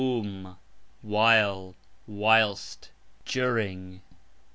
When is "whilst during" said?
2.07-4.01